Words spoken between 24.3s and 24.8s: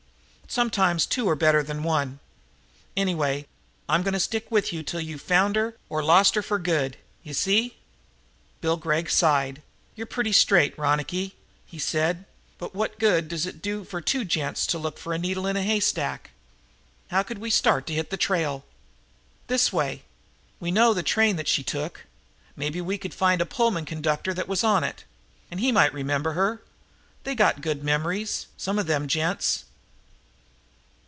that was